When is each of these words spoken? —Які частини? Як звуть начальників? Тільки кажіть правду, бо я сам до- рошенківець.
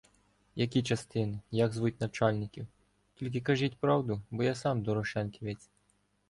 —Які 0.55 0.83
частини? 0.83 1.39
Як 1.51 1.73
звуть 1.73 2.01
начальників? 2.01 2.67
Тільки 3.15 3.41
кажіть 3.41 3.77
правду, 3.79 4.21
бо 4.31 4.43
я 4.43 4.55
сам 4.55 4.81
до- 4.83 4.93
рошенківець. 4.95 5.69